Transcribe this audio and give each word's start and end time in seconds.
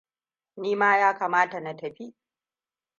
Nima 0.57 0.97
ya 0.97 1.13
kamata 1.15 1.59
na 1.59 1.73
tafi. 1.75 2.13